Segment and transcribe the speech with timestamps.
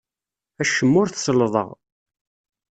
[0.61, 1.69] Acemma ur t-sellḍeɣ.